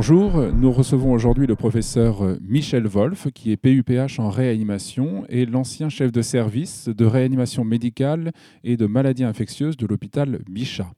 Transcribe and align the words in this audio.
Bonjour, 0.00 0.52
nous 0.52 0.70
recevons 0.70 1.10
aujourd'hui 1.10 1.48
le 1.48 1.56
professeur 1.56 2.22
Michel 2.40 2.86
Wolf, 2.86 3.26
qui 3.34 3.50
est 3.50 3.56
PUPH 3.56 4.20
en 4.20 4.30
réanimation 4.30 5.24
et 5.28 5.44
l'ancien 5.44 5.88
chef 5.88 6.12
de 6.12 6.22
service 6.22 6.88
de 6.88 7.04
réanimation 7.04 7.64
médicale 7.64 8.30
et 8.62 8.76
de 8.76 8.86
maladies 8.86 9.24
infectieuses 9.24 9.76
de 9.76 9.86
l'hôpital 9.86 10.38
Bichat. 10.48 10.92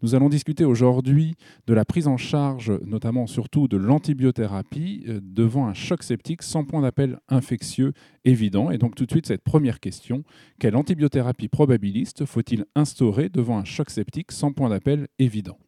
Nous 0.00 0.14
allons 0.14 0.30
discuter 0.30 0.64
aujourd'hui 0.64 1.34
de 1.66 1.74
la 1.74 1.84
prise 1.84 2.08
en 2.08 2.16
charge, 2.16 2.72
notamment 2.86 3.26
surtout 3.26 3.68
de 3.68 3.76
l'antibiothérapie, 3.76 5.04
euh, 5.06 5.20
devant 5.22 5.66
un 5.66 5.74
choc 5.74 6.02
septique 6.02 6.42
sans 6.42 6.64
point 6.64 6.80
d'appel 6.80 7.18
infectieux 7.28 7.92
évident. 8.24 8.70
Et 8.70 8.78
donc 8.78 8.94
tout 8.94 9.04
de 9.04 9.10
suite, 9.10 9.26
cette 9.26 9.44
première 9.44 9.80
question, 9.80 10.24
quelle 10.58 10.76
antibiothérapie 10.76 11.48
probabiliste 11.48 12.24
faut-il 12.24 12.64
instaurer 12.74 13.28
devant 13.28 13.58
un 13.58 13.64
choc 13.64 13.90
septique 13.90 14.32
sans 14.32 14.54
point 14.54 14.70
d'appel 14.70 15.08
évident? 15.18 15.58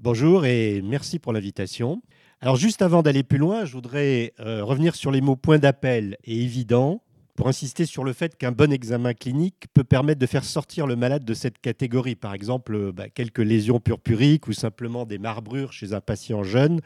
Bonjour 0.00 0.44
et 0.44 0.82
merci 0.82 1.18
pour 1.18 1.32
l'invitation. 1.32 2.02
Alors 2.44 2.56
juste 2.56 2.82
avant 2.82 3.00
d'aller 3.00 3.22
plus 3.22 3.38
loin, 3.38 3.64
je 3.64 3.72
voudrais 3.72 4.34
euh, 4.38 4.62
revenir 4.62 4.94
sur 4.96 5.10
les 5.10 5.22
mots 5.22 5.34
point 5.34 5.58
d'appel 5.58 6.18
et 6.24 6.42
évident 6.42 7.00
pour 7.36 7.48
insister 7.48 7.86
sur 7.86 8.04
le 8.04 8.12
fait 8.12 8.36
qu'un 8.36 8.52
bon 8.52 8.70
examen 8.70 9.14
clinique 9.14 9.64
peut 9.72 9.82
permettre 9.82 10.20
de 10.20 10.26
faire 10.26 10.44
sortir 10.44 10.86
le 10.86 10.94
malade 10.94 11.24
de 11.24 11.32
cette 11.32 11.58
catégorie. 11.58 12.16
Par 12.16 12.34
exemple, 12.34 12.74
euh, 12.74 12.92
bah, 12.92 13.08
quelques 13.08 13.38
lésions 13.38 13.80
purpuriques 13.80 14.46
ou 14.46 14.52
simplement 14.52 15.06
des 15.06 15.16
marbrures 15.16 15.72
chez 15.72 15.94
un 15.94 16.02
patient 16.02 16.42
jeune 16.42 16.82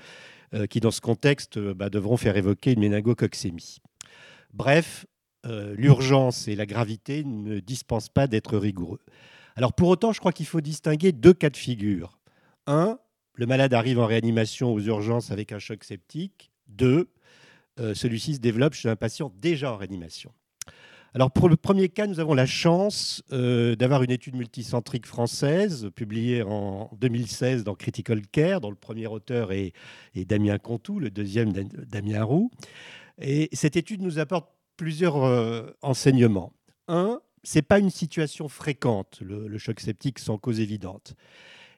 euh, 0.55 0.67
qui, 0.67 0.79
dans 0.79 0.93
ce 0.93 1.01
contexte, 1.01 1.59
bah, 1.59 1.91
devront 1.91 2.17
faire 2.17 2.37
évoquer 2.37 2.75
une 2.75 2.81
méningococcémie. 2.81 3.79
Bref, 4.55 5.07
l'urgence 5.45 6.47
et 6.47 6.55
la 6.55 6.67
gravité 6.67 7.25
ne 7.25 7.59
dispensent 7.59 8.11
pas 8.11 8.29
d'être 8.29 8.57
rigoureux. 8.59 9.01
Alors 9.57 9.73
pour 9.73 9.89
autant, 9.89 10.13
je 10.13 10.21
crois 10.21 10.31
qu'il 10.31 10.47
faut 10.47 10.61
distinguer 10.61 11.11
deux 11.11 11.33
cas 11.33 11.51
de 11.51 11.57
figure. 11.57 12.17
Un, 12.69 12.99
le 13.39 13.47
malade 13.47 13.73
arrive 13.73 14.01
en 14.01 14.07
réanimation 14.07 14.73
aux 14.73 14.81
urgences 14.81 15.31
avec 15.31 15.53
un 15.53 15.61
choc 15.61 15.85
septique. 15.85 16.51
Deux, 16.67 17.09
euh, 17.79 17.95
celui-ci 17.95 18.35
se 18.35 18.41
développe 18.41 18.75
chez 18.75 18.89
un 18.89 18.97
patient 18.97 19.33
déjà 19.37 19.73
en 19.73 19.77
réanimation. 19.77 20.33
Alors 21.15 21.31
pour 21.31 21.49
le 21.49 21.55
premier 21.55 21.89
cas, 21.89 22.09
nous 22.09 22.19
avons 22.19 22.35
la 22.35 22.47
chance 22.47 23.23
euh, 23.33 23.77
d'avoir 23.77 24.03
une 24.03 24.11
étude 24.11 24.35
multicentrique 24.35 25.07
française 25.07 25.89
publiée 25.95 26.43
en 26.43 26.91
2016 27.01 27.63
dans 27.63 27.77
Critical 27.77 28.27
Care, 28.27 28.61
dont 28.61 28.71
le 28.71 28.77
premier 28.77 29.07
auteur 29.07 29.53
est, 29.53 29.73
Damien 30.17 30.59
Contou, 30.59 30.99
le 30.99 31.11
deuxième 31.11 31.53
Damien 31.53 32.25
Roux. 32.25 32.51
Et 33.21 33.49
cette 33.53 33.77
étude 33.77 34.03
nous 34.03 34.19
apporte 34.19 34.51
plusieurs 34.77 35.25
euh, 35.25 35.71
enseignements. 35.81 36.53
Un, 36.89 37.21
ce 37.45 37.59
n'est 37.59 37.63
pas 37.63 37.79
une 37.79 37.91
situation 37.91 38.49
fréquente, 38.49 39.21
le 39.21 39.59
choc 39.59 39.79
septique 39.79 40.19
sans 40.19 40.39
cause 40.39 40.59
évidente. 40.59 41.15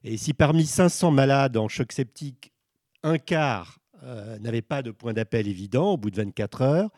Et 0.03 0.17
si 0.17 0.33
parmi 0.33 0.65
500 0.65 1.11
malades 1.11 1.57
en 1.57 1.69
choc 1.69 1.93
septique, 1.93 2.53
un 3.03 3.19
quart 3.19 3.79
euh, 4.03 4.39
n'avait 4.39 4.63
pas 4.63 4.83
de 4.83 4.91
point 4.91 5.13
d'appel 5.13 5.47
évident 5.47 5.93
au 5.93 5.97
bout 5.99 6.11
de 6.11 6.17
24 6.17 6.63
heures, 6.63 6.91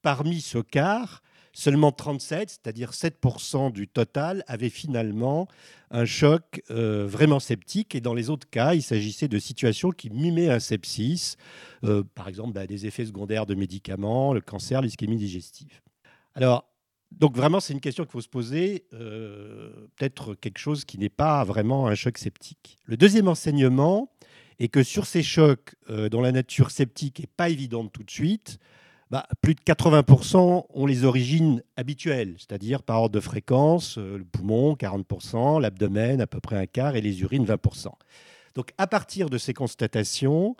parmi 0.00 0.40
ce 0.40 0.58
quart, 0.58 1.22
seulement 1.52 1.92
37, 1.92 2.48
c'est-à-dire 2.50 2.92
7% 2.92 3.72
du 3.72 3.88
total, 3.88 4.42
avaient 4.46 4.70
finalement 4.70 5.48
un 5.90 6.06
choc 6.06 6.62
euh, 6.70 7.06
vraiment 7.06 7.40
septique. 7.40 7.94
Et 7.94 8.00
dans 8.00 8.14
les 8.14 8.30
autres 8.30 8.48
cas, 8.48 8.72
il 8.72 8.82
s'agissait 8.82 9.28
de 9.28 9.38
situations 9.38 9.90
qui 9.90 10.08
mimaient 10.08 10.50
un 10.50 10.60
sepsis, 10.60 11.36
euh, 11.84 12.02
par 12.14 12.28
exemple 12.28 12.54
bah, 12.54 12.66
des 12.66 12.86
effets 12.86 13.04
secondaires 13.04 13.44
de 13.44 13.54
médicaments, 13.54 14.32
le 14.32 14.40
cancer, 14.40 14.80
l'ischémie 14.80 15.16
digestive. 15.16 15.82
Alors, 16.34 16.64
donc 17.12 17.36
vraiment, 17.36 17.60
c'est 17.60 17.72
une 17.72 17.80
question 17.80 18.04
qu'il 18.04 18.12
faut 18.12 18.20
se 18.20 18.28
poser, 18.28 18.84
euh, 18.92 19.70
peut-être 19.96 20.34
quelque 20.34 20.58
chose 20.58 20.84
qui 20.84 20.98
n'est 20.98 21.08
pas 21.08 21.44
vraiment 21.44 21.86
un 21.86 21.94
choc 21.94 22.18
septique. 22.18 22.78
Le 22.84 22.96
deuxième 22.96 23.28
enseignement 23.28 24.10
est 24.58 24.68
que 24.68 24.82
sur 24.82 25.06
ces 25.06 25.22
chocs 25.22 25.74
euh, 25.88 26.08
dont 26.08 26.20
la 26.20 26.32
nature 26.32 26.70
septique 26.70 27.20
n'est 27.20 27.28
pas 27.36 27.48
évidente 27.48 27.92
tout 27.92 28.02
de 28.02 28.10
suite, 28.10 28.58
bah, 29.10 29.26
plus 29.40 29.54
de 29.54 29.60
80% 29.60 30.66
ont 30.68 30.86
les 30.86 31.04
origines 31.04 31.62
habituelles, 31.76 32.34
c'est-à-dire 32.38 32.82
par 32.82 33.02
ordre 33.02 33.14
de 33.14 33.20
fréquence, 33.20 33.98
euh, 33.98 34.18
le 34.18 34.24
poumon 34.24 34.74
40%, 34.74 35.60
l'abdomen 35.60 36.20
à 36.20 36.26
peu 36.26 36.40
près 36.40 36.56
un 36.56 36.66
quart 36.66 36.96
et 36.96 37.00
les 37.00 37.22
urines 37.22 37.44
20%. 37.44 37.92
Donc 38.56 38.72
à 38.78 38.86
partir 38.86 39.30
de 39.30 39.38
ces 39.38 39.54
constatations, 39.54 40.56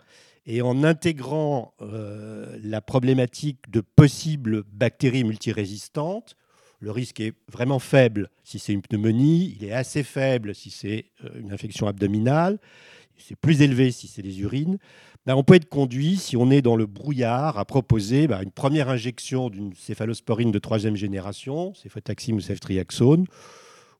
et 0.47 0.61
en 0.61 0.83
intégrant 0.83 1.73
euh, 1.81 2.57
la 2.63 2.79
problématique 2.79 3.69
de 3.69 3.81
possibles 3.81 4.63
bactéries 4.71 5.25
multirésistantes, 5.25 6.37
le 6.79 6.91
risque 6.91 7.19
est 7.19 7.33
vraiment 7.51 7.79
faible 7.79 8.29
si 8.43 8.57
c'est 8.57 8.71
une 8.71 8.81
pneumonie, 8.81 9.57
il 9.59 9.67
est 9.67 9.73
assez 9.73 10.03
faible 10.03 10.55
si 10.55 10.71
c'est 10.71 11.05
euh, 11.25 11.29
une 11.39 11.51
infection 11.51 11.87
abdominale, 11.87 12.59
c'est 13.17 13.35
plus 13.35 13.61
élevé 13.61 13.91
si 13.91 14.07
c'est 14.07 14.21
des 14.21 14.39
urines. 14.39 14.77
Ben, 15.25 15.35
on 15.35 15.43
peut 15.43 15.55
être 15.55 15.67
conduit, 15.67 16.15
si 16.15 16.37
on 16.37 16.49
est 16.49 16.61
dans 16.61 16.77
le 16.77 16.85
brouillard, 16.85 17.57
à 17.57 17.65
proposer 17.65 18.27
ben, 18.27 18.41
une 18.41 18.51
première 18.51 18.87
injection 18.89 19.49
d'une 19.49 19.73
céphalosporine 19.73 20.51
de 20.51 20.59
troisième 20.59 20.95
génération, 20.95 21.73
céphotaxime 21.73 22.37
ou 22.37 22.39
ceftriaxone, 22.39 23.25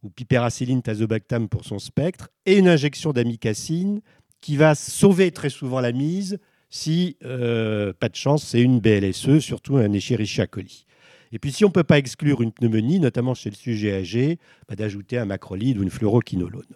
ou 0.03 0.09
piperacilline 0.09 0.81
tazobactam 0.81 1.50
pour 1.50 1.66
son 1.66 1.80
spectre, 1.80 2.30
et 2.46 2.57
une 2.57 2.69
injection 2.69 3.12
d'amicacine 3.12 4.02
qui 4.42 4.58
va 4.58 4.75
sauver 4.75 5.31
très 5.31 5.50
souvent 5.50 5.80
la 5.80 5.92
mise 5.92 6.40
si, 6.70 7.18
euh, 7.24 7.94
pas 7.94 8.09
de 8.09 8.16
chance, 8.16 8.44
c'est 8.44 8.62
une 8.62 8.80
BLSE, 8.80 9.40
surtout 9.40 9.78
un 9.78 9.92
Escherichia 9.94 10.48
coli. 10.48 10.86
Et 11.31 11.40
puis 11.40 11.52
si 11.52 11.66
on 11.66 11.70
ne 11.70 11.74
peut 11.74 11.84
pas 11.84 11.98
exclure 11.98 12.42
une 12.42 12.52
pneumonie, 12.52 13.00
notamment 13.00 13.34
chez 13.34 13.50
le 13.50 13.56
sujet 13.56 13.94
âgé, 13.94 14.40
bah, 14.68 14.75
d'ajouter 14.75 15.18
un 15.18 15.25
macrolide 15.25 15.78
ou 15.78 15.84
une 15.84 15.90
fluoroquinolone. 15.90 16.75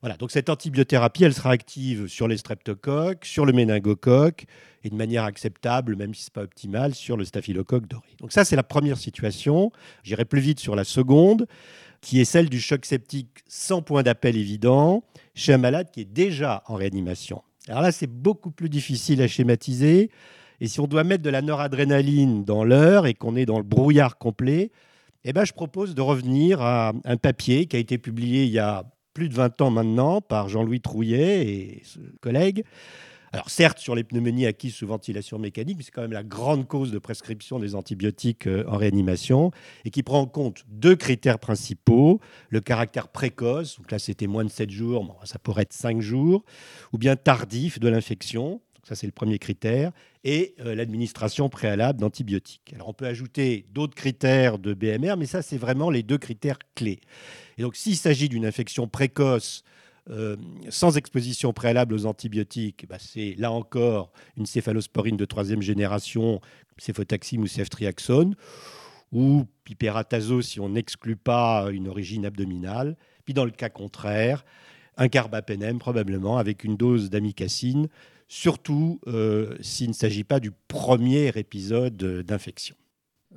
Voilà, 0.00 0.16
donc 0.16 0.30
cette 0.30 0.50
antibiothérapie, 0.50 1.24
elle 1.24 1.32
sera 1.32 1.50
active 1.50 2.08
sur 2.08 2.28
les 2.28 2.36
streptocoques, 2.36 3.24
sur 3.24 3.46
le 3.46 3.54
méningocoque 3.54 4.44
et 4.82 4.90
de 4.90 4.94
manière 4.94 5.24
acceptable, 5.24 5.96
même 5.96 6.12
si 6.12 6.24
ce 6.24 6.28
n'est 6.28 6.32
pas 6.34 6.42
optimal, 6.42 6.94
sur 6.94 7.16
le 7.16 7.24
staphylocoque 7.24 7.86
doré. 7.86 8.08
Donc 8.20 8.30
ça, 8.30 8.44
c'est 8.44 8.56
la 8.56 8.62
première 8.62 8.98
situation. 8.98 9.72
J'irai 10.02 10.26
plus 10.26 10.42
vite 10.42 10.60
sur 10.60 10.76
la 10.76 10.84
seconde, 10.84 11.46
qui 12.02 12.20
est 12.20 12.26
celle 12.26 12.50
du 12.50 12.60
choc 12.60 12.84
septique 12.84 13.42
sans 13.48 13.80
point 13.80 14.02
d'appel 14.02 14.36
évident 14.36 15.04
chez 15.34 15.52
un 15.52 15.58
malade 15.58 15.90
qui 15.92 16.00
est 16.02 16.12
déjà 16.12 16.62
en 16.66 16.74
réanimation. 16.74 17.42
Alors 17.68 17.82
là, 17.82 17.92
c'est 17.92 18.06
beaucoup 18.06 18.50
plus 18.50 18.68
difficile 18.68 19.22
à 19.22 19.28
schématiser. 19.28 20.10
Et 20.60 20.68
si 20.68 20.80
on 20.80 20.86
doit 20.86 21.04
mettre 21.04 21.22
de 21.22 21.30
la 21.30 21.42
noradrénaline 21.42 22.44
dans 22.44 22.64
l'heure 22.64 23.06
et 23.06 23.14
qu'on 23.14 23.36
est 23.36 23.46
dans 23.46 23.58
le 23.58 23.64
brouillard 23.64 24.18
complet, 24.18 24.70
eh 25.24 25.32
ben, 25.32 25.44
je 25.44 25.52
propose 25.52 25.94
de 25.94 26.02
revenir 26.02 26.60
à 26.60 26.92
un 27.04 27.16
papier 27.16 27.66
qui 27.66 27.76
a 27.76 27.78
été 27.78 27.98
publié 27.98 28.44
il 28.44 28.50
y 28.50 28.58
a 28.58 28.84
plus 29.14 29.28
de 29.28 29.34
20 29.34 29.60
ans 29.62 29.70
maintenant 29.70 30.20
par 30.20 30.48
Jean-Louis 30.48 30.80
Trouillet 30.80 31.46
et 31.46 31.82
ses 31.84 32.00
collègues. 32.20 32.64
Alors 33.34 33.50
certes, 33.50 33.80
sur 33.80 33.96
les 33.96 34.04
pneumonies 34.04 34.46
acquises 34.46 34.76
sous 34.76 34.86
ventilation 34.86 35.40
mécanique, 35.40 35.76
mais 35.76 35.82
c'est 35.82 35.90
quand 35.90 36.02
même 36.02 36.12
la 36.12 36.22
grande 36.22 36.68
cause 36.68 36.92
de 36.92 37.00
prescription 37.00 37.58
des 37.58 37.74
antibiotiques 37.74 38.46
euh, 38.46 38.62
en 38.68 38.76
réanimation 38.76 39.50
et 39.84 39.90
qui 39.90 40.04
prend 40.04 40.20
en 40.20 40.26
compte 40.26 40.64
deux 40.68 40.94
critères 40.94 41.40
principaux. 41.40 42.20
Le 42.48 42.60
caractère 42.60 43.08
précoce, 43.08 43.78
donc 43.78 43.90
là 43.90 43.98
c'était 43.98 44.28
moins 44.28 44.44
de 44.44 44.50
7 44.50 44.70
jours, 44.70 45.20
ça 45.24 45.40
pourrait 45.40 45.62
être 45.62 45.72
5 45.72 46.00
jours, 46.00 46.44
ou 46.92 46.98
bien 46.98 47.16
tardif 47.16 47.80
de 47.80 47.88
l'infection, 47.88 48.60
ça 48.84 48.94
c'est 48.94 49.06
le 49.06 49.12
premier 49.12 49.40
critère, 49.40 49.90
et 50.22 50.54
euh, 50.60 50.76
l'administration 50.76 51.48
préalable 51.48 51.98
d'antibiotiques. 51.98 52.72
Alors 52.76 52.90
on 52.90 52.94
peut 52.94 53.06
ajouter 53.06 53.66
d'autres 53.72 53.96
critères 53.96 54.60
de 54.60 54.74
BMR, 54.74 55.16
mais 55.18 55.26
ça 55.26 55.42
c'est 55.42 55.58
vraiment 55.58 55.90
les 55.90 56.04
deux 56.04 56.18
critères 56.18 56.58
clés. 56.76 57.00
Et 57.58 57.62
donc 57.62 57.74
s'il 57.74 57.96
s'agit 57.96 58.28
d'une 58.28 58.46
infection 58.46 58.86
précoce, 58.86 59.64
euh, 60.10 60.36
sans 60.68 60.96
exposition 60.96 61.52
préalable 61.52 61.94
aux 61.94 62.04
antibiotiques, 62.04 62.86
bah, 62.88 62.98
c'est 62.98 63.34
là 63.38 63.50
encore 63.50 64.12
une 64.36 64.44
céphalosporine 64.44 65.16
de 65.16 65.24
troisième 65.24 65.62
génération, 65.62 66.40
céphotaxime 66.76 67.42
ou 67.42 67.46
ceftriaxone, 67.46 68.34
ou 69.12 69.44
piperatazo 69.64 70.42
si 70.42 70.60
on 70.60 70.70
n'exclut 70.70 71.16
pas 71.16 71.68
une 71.70 71.88
origine 71.88 72.26
abdominale. 72.26 72.96
Puis 73.24 73.32
dans 73.32 73.44
le 73.44 73.50
cas 73.50 73.70
contraire, 73.70 74.44
un 74.96 75.08
carbapénem 75.08 75.78
probablement 75.78 76.36
avec 76.36 76.64
une 76.64 76.76
dose 76.76 77.08
d'amicacine, 77.08 77.88
surtout 78.28 79.00
euh, 79.06 79.56
s'il 79.60 79.88
ne 79.88 79.94
s'agit 79.94 80.24
pas 80.24 80.40
du 80.40 80.50
premier 80.68 81.28
épisode 81.28 81.96
d'infection. 81.96 82.76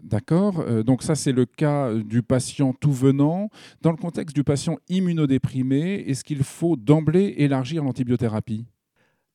D'accord. 0.03 0.59
Euh, 0.59 0.83
donc 0.83 1.03
ça, 1.03 1.15
c'est 1.15 1.31
le 1.31 1.45
cas 1.45 1.93
du 1.93 2.21
patient 2.21 2.73
tout 2.73 2.91
venant. 2.91 3.49
Dans 3.81 3.91
le 3.91 3.97
contexte 3.97 4.35
du 4.35 4.43
patient 4.43 4.77
immunodéprimé, 4.89 6.03
est-ce 6.07 6.23
qu'il 6.23 6.43
faut 6.43 6.75
d'emblée 6.75 7.35
élargir 7.37 7.83
l'antibiothérapie? 7.83 8.65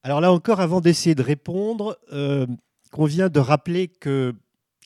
Alors 0.02 0.20
là 0.20 0.32
encore, 0.32 0.60
avant 0.60 0.80
d'essayer 0.80 1.14
de 1.14 1.22
répondre, 1.22 1.98
euh, 2.12 2.46
convient 2.90 3.28
de 3.28 3.38
rappeler 3.38 3.88
que 3.88 4.34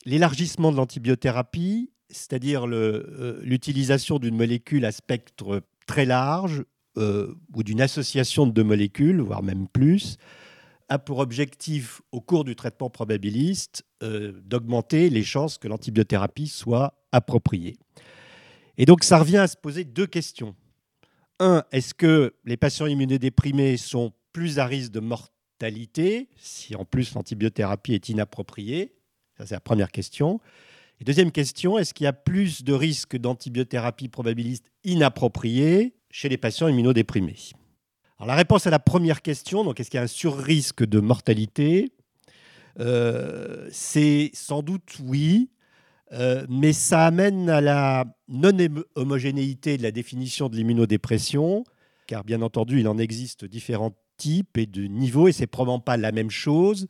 l'élargissement 0.05 0.71
de 0.71 0.77
l'antibiothérapie, 0.77 1.91
c'est-à-dire 2.09 2.67
euh, 2.67 3.39
l'utilisation 3.43 4.19
d'une 4.19 4.35
molécule 4.35 4.85
à 4.85 4.91
spectre 4.91 5.61
très 5.85 6.05
large 6.05 6.63
ou 7.53 7.61
d'une 7.61 7.79
association 7.79 8.47
de 8.47 8.51
deux 8.51 8.63
molécules, 8.63 9.21
voire 9.21 9.43
même 9.43 9.67
plus, 9.67 10.17
a 10.89 10.99
pour 10.99 11.19
objectif, 11.19 12.01
au 12.11 12.21
cours 12.21 12.43
du 12.43 12.55
traitement 12.55 12.89
probabiliste, 12.89 13.83
euh, 14.03 14.33
d'augmenter 14.45 15.09
les 15.09 15.23
chances 15.23 15.57
que 15.57 15.67
l'antibiothérapie 15.67 16.47
soit 16.47 16.93
appropriée. 17.11 17.77
Et 18.77 18.85
donc, 18.85 19.03
ça 19.03 19.17
revient 19.17 19.37
à 19.37 19.47
se 19.47 19.57
poser 19.57 19.83
deux 19.83 20.07
questions. 20.07 20.55
Un, 21.39 21.63
est-ce 21.71 21.93
que 21.93 22.33
les 22.45 22.57
patients 22.57 22.87
immunodéprimés 22.87 23.77
sont 23.77 24.13
plus 24.33 24.59
à 24.59 24.65
risque 24.65 24.91
de 24.91 24.99
mortalité, 24.99 26.29
si 26.37 26.75
en 26.75 26.85
plus 26.85 27.13
l'antibiothérapie 27.13 27.93
est 27.93 28.09
inappropriée? 28.09 28.93
Ça, 29.37 29.45
c'est 29.45 29.55
la 29.55 29.59
première 29.59 29.91
question. 29.91 30.39
Deuxième 31.01 31.31
question, 31.31 31.77
est-ce 31.77 31.93
qu'il 31.93 32.05
y 32.05 32.07
a 32.07 32.13
plus 32.13 32.63
de 32.63 32.73
risques 32.73 33.17
d'antibiothérapie 33.17 34.09
probabiliste 34.09 34.71
inappropriée 34.83 35.93
chez 36.09 36.27
les 36.27 36.37
patients 36.37 36.67
immunodéprimés? 36.67 37.35
La 38.25 38.33
réponse 38.33 38.65
à 38.65 38.71
la 38.71 38.79
première 38.79 39.21
question, 39.21 39.63
donc 39.63 39.79
est-ce 39.79 39.91
qu'il 39.91 39.99
y 39.99 40.01
a 40.01 40.03
un 40.03 40.07
surrisque 40.07 40.83
de 40.83 40.99
mortalité? 40.99 41.91
Euh, 42.79 43.67
C'est 43.71 44.31
sans 44.33 44.63
doute 44.63 44.97
oui, 45.03 45.51
euh, 46.13 46.45
mais 46.49 46.73
ça 46.73 47.05
amène 47.05 47.47
à 47.47 47.61
la 47.61 48.05
non-homogénéité 48.27 49.77
de 49.77 49.83
la 49.83 49.91
définition 49.91 50.49
de 50.49 50.55
l'immunodépression, 50.55 51.63
car 52.07 52.23
bien 52.23 52.41
entendu, 52.41 52.79
il 52.79 52.87
en 52.87 52.97
existe 52.97 53.45
différents 53.45 53.95
types 54.17 54.57
et 54.57 54.65
de 54.65 54.85
niveaux, 54.85 55.27
et 55.27 55.31
c'est 55.31 55.45
probablement 55.45 55.79
pas 55.79 55.97
la 55.97 56.11
même 56.11 56.31
chose 56.31 56.87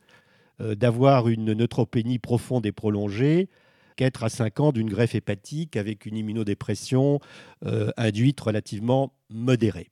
euh, 0.62 0.74
d'avoir 0.74 1.28
une 1.28 1.52
neutropénie 1.52 2.18
profonde 2.18 2.64
et 2.64 2.72
prolongée 2.72 3.50
qu'être 3.96 4.24
à 4.24 4.30
5 4.30 4.60
ans 4.60 4.72
d'une 4.72 4.88
greffe 4.88 5.14
hépatique 5.14 5.76
avec 5.76 6.06
une 6.06 6.16
immunodépression 6.16 7.18
induite 7.96 8.40
relativement 8.40 9.12
modérée. 9.28 9.88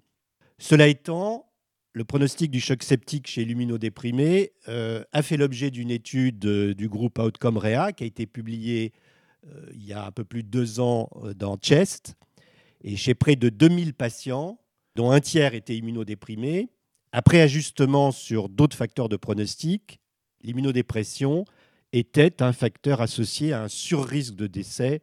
Cela 0.58 0.88
étant, 0.88 1.50
le 1.92 2.04
pronostic 2.04 2.50
du 2.50 2.60
choc 2.60 2.82
septique 2.82 3.26
chez 3.26 3.44
l'immunodéprimé 3.44 4.52
a 4.66 5.22
fait 5.22 5.36
l'objet 5.36 5.70
d'une 5.70 5.90
étude 5.90 6.38
du 6.38 6.88
groupe 6.88 7.18
Outcome 7.18 7.56
REA 7.56 7.92
qui 7.92 8.04
a 8.04 8.06
été 8.06 8.26
publiée 8.26 8.92
euh, 9.54 9.70
il 9.74 9.84
y 9.84 9.92
a 9.92 10.04
un 10.04 10.12
peu 10.12 10.24
plus 10.24 10.42
de 10.42 10.48
deux 10.48 10.80
ans 10.80 11.08
euh, 11.22 11.34
dans 11.34 11.56
Chest, 11.56 12.16
et 12.82 12.96
chez 12.96 13.14
près 13.14 13.36
de 13.36 13.48
2000 13.48 13.94
patients, 13.94 14.58
dont 14.94 15.10
un 15.10 15.20
tiers 15.20 15.54
étaient 15.54 15.76
immunodéprimés, 15.76 16.68
après 17.12 17.40
ajustement 17.40 18.12
sur 18.12 18.48
d'autres 18.48 18.76
facteurs 18.76 19.08
de 19.08 19.16
pronostic, 19.16 20.00
l'immunodépression 20.42 21.44
était 21.92 22.42
un 22.42 22.52
facteur 22.52 23.00
associé 23.00 23.52
à 23.52 23.62
un 23.62 23.68
surrisque 23.68 24.34
de 24.34 24.46
décès 24.46 25.02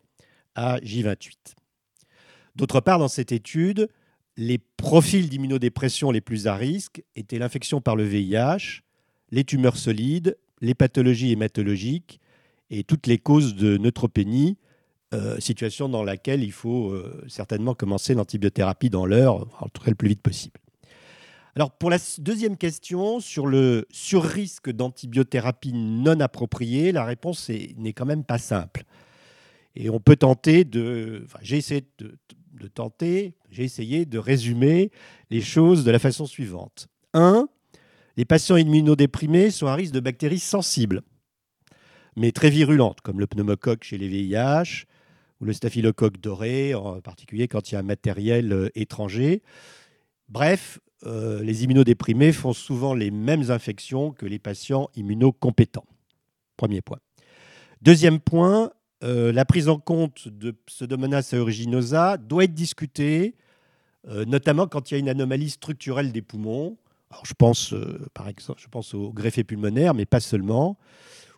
à 0.55 0.77
J28. 0.79 1.55
D'autre 2.55 2.81
part, 2.81 2.99
dans 2.99 3.07
cette 3.07 3.31
étude, 3.31 3.89
les 4.37 4.57
profils 4.57 5.29
d'immunodépression 5.29 6.11
les 6.11 6.21
plus 6.21 6.47
à 6.47 6.55
risque 6.55 7.03
étaient 7.15 7.39
l'infection 7.39 7.81
par 7.81 7.95
le 7.95 8.03
VIH, 8.03 8.81
les 9.31 9.43
tumeurs 9.43 9.77
solides, 9.77 10.37
les 10.61 10.73
pathologies 10.73 11.31
hématologiques 11.31 12.19
et 12.69 12.83
toutes 12.83 13.07
les 13.07 13.17
causes 13.17 13.55
de 13.55 13.77
neutropénie, 13.77 14.57
euh, 15.13 15.39
situation 15.39 15.89
dans 15.89 16.03
laquelle 16.03 16.43
il 16.43 16.51
faut 16.51 16.89
euh, 16.89 17.23
certainement 17.27 17.75
commencer 17.75 18.15
l'antibiothérapie 18.15 18.89
dans 18.89 19.05
l'heure, 19.05 19.47
en 19.61 19.67
tout 19.69 19.83
cas 19.83 19.91
le 19.91 19.95
plus 19.95 20.09
vite 20.09 20.21
possible. 20.21 20.59
Alors 21.55 21.69
pour 21.69 21.91
la 21.91 21.99
deuxième 22.17 22.57
question 22.57 23.19
sur 23.19 23.45
le 23.45 23.85
surrisque 23.91 24.71
d'antibiothérapie 24.71 25.73
non 25.73 26.19
appropriée, 26.19 26.91
la 26.91 27.05
réponse 27.05 27.49
n'est 27.49 27.93
quand 27.93 28.07
même 28.07 28.23
pas 28.23 28.39
simple. 28.39 28.85
Et 29.75 29.91
on 29.91 29.99
peut 29.99 30.15
tenter 30.15 30.63
de, 30.63 31.27
j'ai 31.41 31.57
essayé 31.57 31.85
de, 31.99 32.15
de 32.53 32.67
tenter, 32.67 33.35
j'ai 33.49 33.63
essayé 33.63 34.05
de 34.05 34.17
résumer 34.17 34.91
les 35.29 35.41
choses 35.41 35.83
de 35.83 35.91
la 35.91 35.99
façon 35.99 36.25
suivante. 36.25 36.87
1. 37.13 37.47
Les 38.17 38.25
patients 38.25 38.57
immunodéprimés 38.57 39.51
sont 39.51 39.67
à 39.67 39.75
risque 39.75 39.93
de 39.93 39.99
bactéries 39.99 40.39
sensibles 40.39 41.01
mais 42.15 42.31
très 42.31 42.49
virulentes, 42.49 43.01
comme 43.01 43.19
le 43.19 43.27
pneumocoque 43.27 43.83
chez 43.83 43.97
les 43.97 44.07
VIH 44.07 44.85
ou 45.39 45.45
le 45.45 45.53
staphylocoque 45.53 46.19
doré, 46.19 46.73
en 46.73 47.01
particulier 47.01 47.47
quand 47.47 47.71
il 47.71 47.75
y 47.75 47.77
a 47.77 47.79
un 47.79 47.83
matériel 47.83 48.53
euh, 48.53 48.69
étranger. 48.75 49.41
Bref, 50.29 50.79
euh, 51.05 51.43
les 51.43 51.63
immunodéprimés 51.63 52.31
font 52.31 52.53
souvent 52.53 52.93
les 52.93 53.11
mêmes 53.11 53.51
infections 53.51 54.11
que 54.11 54.25
les 54.25 54.39
patients 54.39 54.89
immunocompétents. 54.95 55.85
Premier 56.55 56.81
point. 56.81 56.99
Deuxième 57.81 58.19
point, 58.19 58.71
euh, 59.03 59.31
la 59.31 59.45
prise 59.45 59.69
en 59.69 59.77
compte 59.77 60.27
de 60.27 60.51
Pseudomonas 60.51 61.29
aeruginosa 61.33 62.17
doit 62.17 62.45
être 62.45 62.53
discutée, 62.53 63.35
notamment 64.27 64.67
quand 64.67 64.91
il 64.91 64.95
y 64.95 64.97
a 64.97 64.99
une 64.99 65.07
anomalie 65.07 65.49
structurelle 65.49 66.11
des 66.11 66.21
poumons. 66.21 66.77
Alors, 67.09 67.25
je 67.25 67.33
pense, 67.33 67.73
par 68.13 68.27
exemple, 68.27 68.59
je 68.61 68.67
pense 68.67 68.93
au 68.93 69.13
greffé 69.13 69.45
pulmonaire, 69.45 69.93
mais 69.93 70.05
pas 70.05 70.19
seulement 70.19 70.77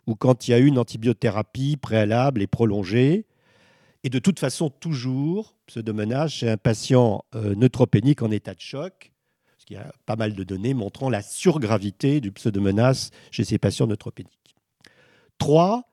ou 0.06 0.14
quand 0.14 0.46
il 0.46 0.52
y 0.52 0.54
a 0.54 0.58
une 0.58 0.78
antibiothérapie 0.78 1.76
préalable 1.76 2.42
et 2.42 2.46
prolongée. 2.46 3.26
Et 4.04 4.08
de 4.08 4.18
toute 4.18 4.38
façon, 4.38 4.70
toujours, 4.70 5.56
pseudomonas 5.66 6.28
chez 6.28 6.48
un 6.48 6.56
patient 6.56 7.24
euh, 7.34 7.54
neutropénique 7.54 8.22
en 8.22 8.30
état 8.30 8.54
de 8.54 8.60
choc, 8.60 9.12
parce 9.48 9.64
qu'il 9.64 9.76
y 9.76 9.80
a 9.80 9.92
pas 10.06 10.16
mal 10.16 10.34
de 10.34 10.44
données 10.44 10.74
montrant 10.74 11.10
la 11.10 11.22
surgravité 11.22 12.20
du 12.20 12.30
pseudomonas 12.30 13.10
chez 13.32 13.44
ces 13.44 13.58
patients 13.58 13.88
neutropéniques. 13.88 14.54
Trois, 15.38 15.88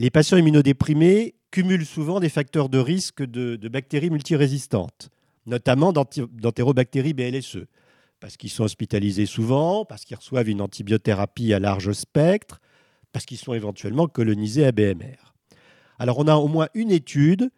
les 0.00 0.10
patients 0.10 0.38
immunodéprimés 0.38 1.34
cumulent 1.50 1.84
souvent 1.84 2.20
des 2.20 2.30
facteurs 2.30 2.70
de 2.70 2.78
risque 2.78 3.22
de, 3.22 3.68
bactéries 3.68 4.08
multirésistantes, 4.08 5.10
notamment 5.44 5.92
d'entérobactéries 5.92 7.12
BLSE, 7.12 7.66
parce 8.18 8.38
qu'ils 8.38 8.48
sont 8.48 8.64
hospitalisés 8.64 9.26
souvent, 9.26 9.84
parce 9.84 10.06
qu'ils 10.06 10.16
reçoivent 10.16 10.48
une 10.48 10.62
antibiothérapie 10.62 11.52
à 11.52 11.58
large 11.58 11.92
spectre, 11.92 12.62
parce 13.12 13.26
qu'ils 13.26 13.36
sont 13.36 13.52
éventuellement 13.52 14.06
colonisés 14.06 14.64
à 14.64 14.72
BMR. 14.72 15.34
Alors 15.98 16.18
on 16.18 16.28
a 16.28 16.36
au 16.36 16.48
moins 16.48 16.68
une 16.72 16.92
étude 16.92 17.50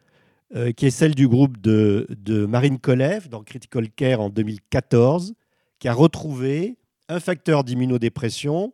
euh, 0.56 0.72
qui 0.72 0.86
est 0.86 0.90
celle 0.90 1.14
du 1.14 1.28
groupe 1.28 1.60
de, 1.60 2.08
Marine 2.48 2.80
Kolev 2.80 3.28
dans 3.28 3.44
Critical 3.44 3.88
Care 3.88 4.20
en 4.20 4.30
2014, 4.30 5.34
qui 5.78 5.86
a 5.86 5.94
retrouvé 5.94 6.76
un 7.08 7.20
facteur 7.20 7.62
d'immunodépression, 7.62 8.72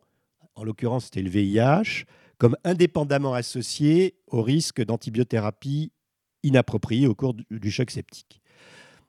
en 0.54 0.64
l'occurrence 0.64 1.04
c'était 1.04 1.20
le 1.20 1.28
VIH, 1.28 2.06
comme 2.38 2.56
indépendamment 2.64 3.34
associé 3.34 4.14
au 4.28 4.42
risque 4.42 4.82
d'antibiothérapie 4.82 5.92
inappropriée 6.42 7.06
au 7.06 7.14
cours 7.14 7.34
du 7.34 7.70
choc 7.70 7.90
septique. 7.90 8.40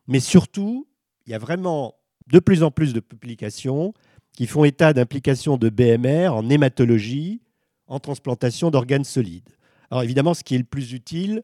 Mais 0.08 0.20
surtout, 0.20 0.88
il 1.26 1.32
y 1.32 1.36
a 1.36 1.40
vraiment 1.40 1.96
de 2.28 2.40
plus 2.40 2.64
en 2.64 2.72
plus 2.72 2.94
de 2.94 3.00
publications 3.00 3.94
qui 4.34 4.48
font 4.48 4.64
état 4.64 4.94
d'implications 4.94 5.58
de 5.58 5.70
BMR 5.70 6.30
en 6.30 6.50
hématologie, 6.50 7.42
en 7.88 8.00
transplantation 8.00 8.72
d'organes 8.72 9.04
solides. 9.04 9.50
Alors 9.92 10.04
évidemment, 10.04 10.34
ce 10.34 10.44
qui 10.44 10.56
est 10.56 10.60
le 10.60 10.64
plus 10.64 10.94
utile, 10.94 11.44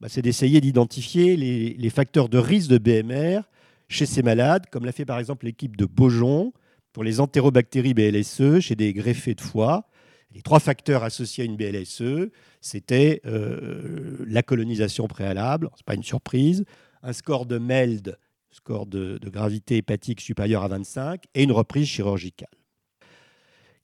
bah, 0.00 0.08
c'est 0.08 0.22
d'essayer 0.22 0.60
d'identifier 0.60 1.36
les, 1.36 1.90
facteurs 1.90 2.28
de 2.28 2.38
risque 2.38 2.70
de 2.70 2.78
BMR 2.78 3.42
chez 3.88 4.06
ces 4.06 4.22
malades, 4.22 4.66
comme 4.70 4.84
l'a 4.84 4.92
fait 4.92 5.04
par 5.04 5.18
exemple 5.18 5.46
l'équipe 5.46 5.76
de 5.76 5.84
Beaujon 5.84 6.52
pour 6.92 7.04
les 7.04 7.20
entérobactéries 7.20 7.94
BLSE 7.94 8.60
chez 8.60 8.74
des 8.74 8.92
greffés 8.92 9.34
de 9.34 9.40
foie. 9.40 9.88
Les 10.34 10.42
trois 10.42 10.60
facteurs 10.60 11.02
associés 11.02 11.42
à 11.42 11.46
une 11.46 11.56
BLSE, 11.56 12.30
c'était 12.60 13.20
euh, 13.26 14.24
la 14.26 14.42
colonisation 14.42 15.06
préalable, 15.06 15.68
ce 15.74 15.80
n'est 15.80 15.84
pas 15.84 15.94
une 15.94 16.02
surprise, 16.02 16.64
un 17.02 17.12
score 17.12 17.46
de 17.46 17.58
MELD, 17.58 18.16
score 18.50 18.86
de, 18.86 19.18
gravité 19.24 19.76
hépatique 19.78 20.20
supérieur 20.20 20.62
à 20.62 20.68
25, 20.68 21.24
et 21.34 21.42
une 21.42 21.52
reprise 21.52 21.86
chirurgicale. 21.86 22.48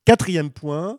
Quatrième 0.05 0.51
point, 0.51 0.99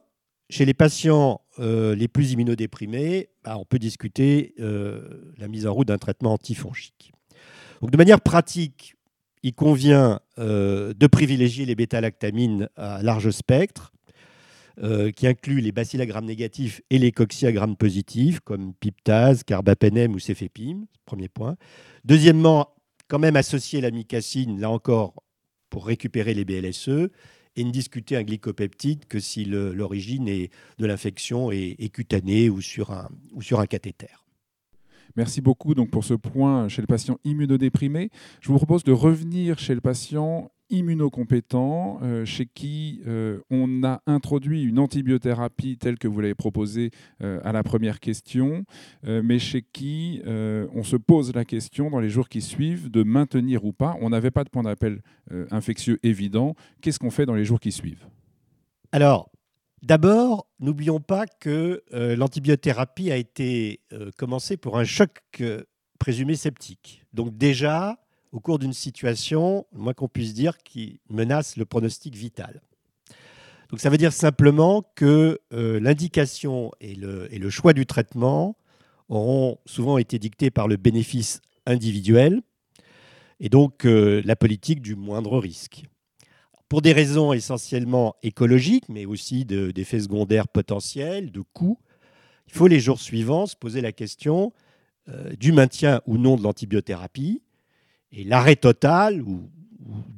chez 0.50 0.65
les 0.65 0.74
patients 0.74 1.41
euh, 1.60 1.96
les 1.96 2.08
plus 2.08 2.32
immunodéprimés, 2.32 3.29
bah, 3.44 3.58
on 3.58 3.65
peut 3.65 3.79
discuter 3.79 4.53
euh, 4.60 5.34
la 5.38 5.48
mise 5.48 5.65
en 5.65 5.74
route 5.74 5.88
d'un 5.88 5.98
traitement 5.98 6.34
antifongique. 6.34 7.12
De 7.82 7.98
manière 7.98 8.22
pratique, 8.22 8.96
il 9.41 9.53
convient 9.53 10.20
de 10.38 11.08
privilégier 11.08 11.65
les 11.65 11.74
bêta-lactamines 11.74 12.68
à 12.75 13.01
large 13.01 13.29
spectre, 13.29 13.94
qui 15.15 15.27
incluent 15.27 15.62
les 15.62 15.71
bacillagrammes 15.71 16.25
négatifs 16.25 16.81
et 16.89 17.00
les 17.00 17.12
cocciagrammes 17.12 17.75
positifs, 17.75 18.39
comme 18.39 18.74
piptase, 18.74 19.43
carbapénem 19.43 20.13
ou 20.13 20.19
céphépime, 20.19 20.86
premier 21.05 21.27
point. 21.27 21.57
Deuxièmement, 22.05 22.69
quand 23.09 23.19
même 23.19 23.36
associer 23.36 23.81
la 23.81 23.91
micacine, 23.91 24.59
là 24.59 24.69
encore, 24.69 25.15
pour 25.69 25.86
récupérer 25.86 26.33
les 26.33 26.45
BLSE 26.45 27.09
et 27.55 27.63
ne 27.63 27.71
discuter 27.71 28.15
un 28.15 28.24
glycopeptide 28.24 29.05
que 29.05 29.19
si 29.19 29.45
l'origine 29.45 30.25
de 30.25 30.86
l'infection 30.86 31.51
est, 31.51 31.89
cutanée 31.93 32.50
ou 32.50 32.62
sur 32.62 32.91
un, 32.91 33.09
ou 33.33 33.41
sur 33.41 33.59
un 33.59 33.65
cathéter. 33.65 34.07
Merci 35.15 35.41
beaucoup 35.41 35.74
donc 35.74 35.89
pour 35.89 36.03
ce 36.03 36.13
point 36.13 36.69
chez 36.69 36.81
le 36.81 36.88
patient 36.88 37.19
immunodéprimé. 37.24 38.12
Je 38.41 38.50
vous 38.50 38.57
propose 38.57 38.83
de 38.83 38.91
revenir 38.91 39.57
chez 39.59 39.74
le 39.74 39.81
patient 39.81 40.51
immunocompétent, 40.69 41.99
euh, 42.01 42.25
chez 42.25 42.45
qui 42.45 43.01
euh, 43.07 43.39
on 43.49 43.83
a 43.83 44.01
introduit 44.05 44.63
une 44.63 44.79
antibiothérapie 44.79 45.77
telle 45.77 45.97
que 45.97 46.07
vous 46.07 46.21
l'avez 46.21 46.35
proposée 46.35 46.91
euh, 47.21 47.39
à 47.43 47.51
la 47.51 47.63
première 47.63 47.99
question, 47.99 48.63
mais 49.03 49.39
chez 49.39 49.61
qui 49.61 50.21
on 50.25 50.83
se 50.83 50.95
pose 50.95 51.33
la 51.33 51.45
question 51.45 51.89
dans 51.89 51.99
les 51.99 52.09
jours 52.09 52.29
qui 52.29 52.41
suivent 52.41 52.89
de 52.89 53.03
maintenir 53.03 53.65
ou 53.65 53.73
pas. 53.73 53.95
On 54.01 54.09
n'avait 54.09 54.31
pas 54.31 54.43
de 54.43 54.49
point 54.49 54.63
d'appel 54.63 55.01
infectieux 55.51 55.99
évident. 56.03 56.55
Qu'est-ce 56.81 56.99
qu'on 56.99 57.11
fait 57.11 57.25
dans 57.25 57.35
les 57.35 57.45
jours 57.45 57.59
qui 57.59 57.71
suivent? 57.71 58.07
Alors, 58.91 59.31
D'abord, 59.81 60.47
n'oublions 60.59 60.99
pas 60.99 61.25
que 61.25 61.81
l'antibiothérapie 61.91 63.11
a 63.11 63.15
été 63.15 63.79
commencée 64.17 64.57
pour 64.57 64.77
un 64.77 64.83
choc 64.83 65.21
présumé 65.99 66.35
sceptique. 66.35 67.05
Donc 67.13 67.38
déjà, 67.38 67.97
au 68.31 68.39
cours 68.39 68.59
d'une 68.59 68.74
situation, 68.74 69.65
moins 69.74 69.93
qu'on 69.93 70.07
puisse 70.07 70.33
dire, 70.33 70.57
qui 70.57 71.00
menace 71.09 71.57
le 71.57 71.65
pronostic 71.65 72.15
vital. 72.15 72.62
Donc 73.69 73.79
ça 73.79 73.89
veut 73.89 73.98
dire 73.98 74.13
simplement 74.13 74.83
que 74.95 75.39
euh, 75.53 75.79
l'indication 75.79 76.71
et 76.81 76.95
le, 76.95 77.50
choix 77.50 77.74
du 77.74 77.86
traitement 77.86 78.57
auront 79.09 79.59
souvent 79.65 79.98
été 79.98 80.17
dictés 80.17 80.50
par 80.50 80.67
le 80.67 80.77
bénéfice 80.77 81.41
individuel 81.65 82.41
et 83.39 83.50
donc 83.50 83.86
euh, 83.86 84.21
la 84.25 84.36
politique 84.36 84.81
du 84.81 84.95
moindre 84.95 85.38
risque. 85.38 85.83
Pour 86.67 86.81
des 86.81 86.93
raisons 86.93 87.33
essentiellement 87.33 88.15
écologiques, 88.21 88.89
mais 88.89 89.05
aussi 89.05 89.45
d'effets 89.45 90.01
secondaires 90.01 90.48
potentiels, 90.48 91.31
de 91.31 91.41
coûts, 91.41 91.79
il 92.48 92.53
faut 92.53 92.67
les 92.67 92.79
jours 92.79 93.00
suivants 93.00 93.45
se 93.45 93.55
poser 93.55 93.81
la 93.81 93.91
question 93.91 94.51
euh, 95.09 95.36
du 95.36 95.51
maintien 95.51 96.01
ou 96.05 96.17
non 96.17 96.38
de 96.38 96.43
l'antibiothérapie 96.43 97.41
et 98.12 98.24
l'arrêt 98.24 98.56
total 98.56 99.22
ou, 99.22 99.50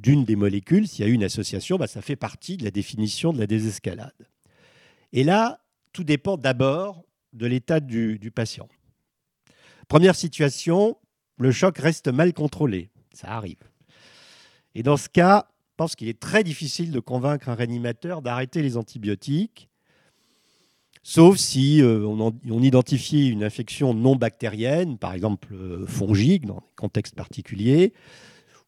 d'une 0.01 0.25
des 0.25 0.35
molécules, 0.35 0.87
s'il 0.87 1.05
y 1.05 1.07
a 1.07 1.11
une 1.11 1.23
association, 1.23 1.77
bah, 1.77 1.87
ça 1.87 2.01
fait 2.01 2.15
partie 2.15 2.57
de 2.57 2.63
la 2.63 2.71
définition 2.71 3.33
de 3.33 3.39
la 3.39 3.47
désescalade. 3.47 4.27
Et 5.13 5.23
là, 5.23 5.61
tout 5.93 6.03
dépend 6.03 6.37
d'abord 6.37 7.03
de 7.33 7.45
l'état 7.45 7.79
du, 7.79 8.31
patient. 8.33 8.67
Première 9.87 10.15
situation, 10.15 10.97
le 11.37 11.51
choc 11.51 11.77
reste 11.77 12.07
mal 12.07 12.33
contrôlé. 12.33 12.89
Ça 13.13 13.29
arrive. 13.29 13.57
Et 14.75 14.83
dans 14.83 14.97
ce 14.97 15.09
cas, 15.09 15.47
je 15.71 15.75
pense 15.77 15.95
qu'il 15.95 16.07
est 16.07 16.19
très 16.19 16.43
difficile 16.43 16.91
de 16.91 16.99
convaincre 16.99 17.49
un 17.49 17.55
réanimateur 17.55 18.21
d'arrêter 18.21 18.61
les 18.61 18.77
antibiotiques, 18.77 19.69
sauf 21.03 21.37
si 21.37 21.81
euh, 21.81 22.05
on, 22.05 22.63
identifie 22.63 23.29
une 23.29 23.43
infection 23.43 23.93
non 23.93 24.15
bactérienne, 24.15 24.97
par 24.97 25.13
exemple 25.13 25.53
euh, 25.53 25.85
fongique, 25.87 26.45
dans 26.45 26.57
des 26.57 26.75
contextes 26.75 27.15
particuliers, 27.15 27.93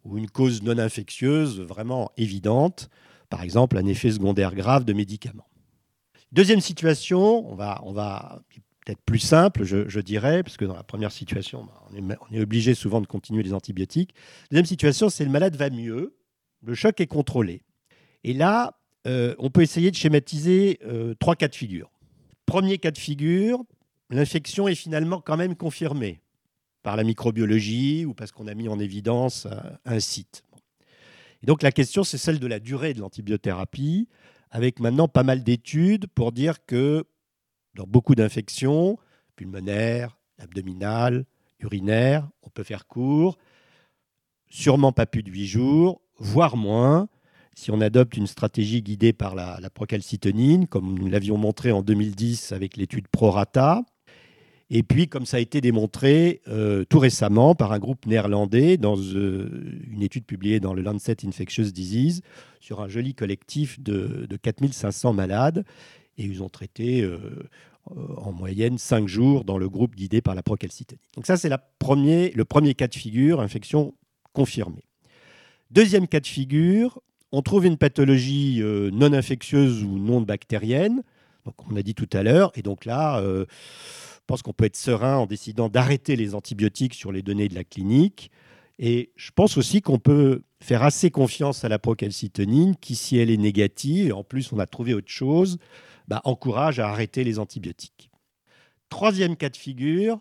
ou 0.04 0.18
une 0.18 0.30
cause 0.30 0.64
non 0.64 0.78
infectieuse 0.78 1.62
vraiment 1.62 2.12
évidente, 2.18 2.90
par 3.30 3.44
exemple 3.44 3.78
un 3.78 3.86
effet 3.86 4.12
secondaire 4.12 4.56
grave 4.56 4.84
de 4.84 4.94
médicaments. 4.94 5.48
Deuxième 6.32 6.62
situation, 6.62 7.50
on 7.50 7.56
va, 7.56 8.42
peut-être 8.84 9.02
plus 9.06 9.20
simple, 9.20 9.64
je, 9.64 10.00
dirais, 10.00 10.42
parce 10.42 10.58
que 10.58 10.66
dans 10.66 10.76
la 10.76 10.84
première 10.84 11.12
situation, 11.12 11.66
bah, 11.66 12.18
on 12.30 12.34
est, 12.34 12.42
obligé 12.42 12.74
souvent 12.74 13.02
de 13.02 13.06
continuer 13.06 13.44
les 13.44 13.54
antibiotiques. 13.54 14.16
Deuxième 14.50 14.66
situation, 14.66 15.10
c'est 15.10 15.24
le 15.24 15.30
malade 15.30 15.56
va 15.56 15.70
mieux, 15.70 16.16
le 16.64 16.74
choc 16.74 17.00
est 17.00 17.08
contrôlé. 17.08 17.62
Et 18.24 18.34
là, 18.34 18.80
euh, 19.06 19.36
on 19.38 19.52
peut 19.52 19.62
essayer 19.62 19.92
de 19.92 19.96
schématiser 19.96 20.80
trois 21.20 21.36
cas 21.36 21.48
de 21.48 21.56
figure. 21.56 21.93
Premier 22.54 22.78
cas 22.78 22.92
de 22.92 23.00
figure, 23.00 23.64
l'infection 24.12 24.68
est 24.68 24.76
finalement 24.76 25.20
quand 25.20 25.38
même 25.38 25.56
confirmée 25.56 26.22
par 26.84 26.96
la 26.96 27.04
microbiologie 27.04 28.06
ou 28.06 28.14
parce 28.14 28.32
qu'on 28.32 28.46
a 28.46 28.54
mis 28.54 28.70
en 28.70 28.78
évidence 28.78 29.48
euh, 29.48 29.56
un 29.86 30.00
site. 30.00 30.44
Et 31.42 31.48
donc 31.48 31.64
la 31.64 31.72
question, 31.72 32.04
c'est 32.04 32.20
celle 32.20 32.38
de 32.38 32.46
la 32.46 32.60
durée 32.60 32.94
de 32.94 33.00
l'antibiothérapie, 33.00 34.08
avec 34.52 34.80
maintenant 34.80 35.08
pas 35.08 35.24
mal 35.24 35.44
d'études 35.44 36.06
pour 36.06 36.32
dire 36.32 36.64
que 36.68 37.06
dans 37.74 37.88
beaucoup 37.88 38.14
d'infections, 38.14 39.00
pulmonaires, 39.36 40.16
abdominales, 40.38 41.26
urinaires, 41.58 42.30
on 42.44 42.52
peut 42.52 42.62
faire 42.62 42.86
court, 42.86 43.40
sûrement 44.48 44.92
pas 44.92 45.08
plus 45.08 45.24
de 45.24 45.32
8 45.32 45.48
jours, 45.48 46.02
voire 46.20 46.56
moins, 46.56 47.10
si 47.56 47.72
on 47.72 47.82
adopte 47.82 48.18
une 48.18 48.28
stratégie 48.28 48.82
guidée 48.82 49.14
par 49.14 49.36
la, 49.36 49.60
la 49.62 49.70
procalcitonine, 49.70 50.68
comme 50.68 50.98
nous 50.98 51.08
l'avions 51.08 51.38
montré 51.38 51.72
en 51.72 51.82
2010 51.82 52.52
avec 52.52 52.78
l'étude 52.78 53.08
Prorata, 53.08 53.84
et 54.76 54.82
puis, 54.82 55.08
comme 55.08 55.28
ça 55.28 55.38
a 55.38 55.40
été 55.40 55.62
démontré 55.62 56.42
euh, 56.48 56.84
tout 56.86 56.98
récemment 56.98 57.54
par 57.54 57.74
un 57.74 57.80
groupe 57.80 58.08
néerlandais 58.08 58.78
dans 58.78 58.98
euh, 58.98 59.80
une 59.92 60.02
étude 60.02 60.26
publiée 60.26 60.60
dans 60.60 60.74
le 60.74 60.82
Lancet 60.82 61.18
Infectious 61.28 61.72
Disease 61.72 62.22
sur 62.60 62.82
un 62.82 62.88
joli 62.88 63.14
collectif 63.14 63.80
de, 63.80 64.26
de 64.28 64.36
4500 64.36 65.14
malades. 65.14 65.64
Et 66.18 66.24
ils 66.24 66.42
ont 66.42 66.50
traité 66.50 67.02
euh, 67.02 67.20
en 68.18 68.32
moyenne 68.32 68.80
5 68.80 69.08
jours 69.08 69.44
dans 69.44 69.60
le 69.60 69.70
groupe 69.70 69.96
guidé 69.96 70.22
par 70.22 70.34
la 70.34 70.42
procalcitonine. 70.42 71.04
Donc 71.16 71.28
ça, 71.28 71.38
c'est 71.38 71.50
le 71.50 72.44
premier 72.44 72.74
cas 72.74 72.88
de 72.88 72.96
figure, 72.96 73.42
infection 73.42 73.94
confirmée. 74.32 74.86
Deuxième 75.70 76.08
cas 76.08 76.20
de 76.20 76.28
figure, 76.28 77.00
on 77.34 77.42
trouve 77.42 77.66
une 77.66 77.78
pathologie 77.78 78.62
non 78.64 79.12
infectieuse 79.12 79.84
ou 79.84 80.00
non 80.00 80.22
bactérienne. 80.22 81.04
Donc 81.44 81.56
on 81.70 81.76
a 81.76 81.82
dit 81.82 81.96
tout 81.96 82.10
à 82.14 82.24
l'heure. 82.24 82.54
Et 82.56 82.62
donc 82.62 82.86
là 82.86 83.22
je 83.22 84.26
pense 84.26 84.42
qu'on 84.42 84.54
peut 84.54 84.64
être 84.64 84.78
serein 84.78 85.18
en 85.18 85.26
décidant 85.26 85.68
d'arrêter 85.68 86.16
les 86.16 86.34
antibiotiques 86.36 86.94
sur 86.94 87.12
les 87.12 87.22
données 87.22 87.50
de 87.50 87.56
la 87.56 87.66
clinique. 87.66 88.32
Et 88.80 89.12
je 89.18 89.32
pense 89.32 89.58
aussi 89.58 89.82
qu'on 89.82 90.00
peut 90.00 90.44
faire 90.62 90.84
assez 90.84 91.12
confiance 91.12 91.66
à 91.66 91.70
la 91.70 91.78
procalcitonine 91.78 92.76
qui, 92.78 92.96
si 92.96 93.18
elle 93.18 93.30
est 93.30 93.38
négative, 93.38 94.08
et 94.08 94.12
en 94.14 94.24
plus 94.24 94.52
on 94.54 94.60
a 94.60 94.66
trouvé 94.66 94.94
autre 94.94 95.12
chose, 95.12 95.58
bah, 96.08 96.22
encourage 96.24 96.80
à 96.80 96.90
arrêter 96.90 97.24
les 97.24 97.38
antibiotiques. 97.38 98.10
Troisième 98.90 99.36
cas 99.36 99.50
de 99.50 99.58
figure, 99.58 100.20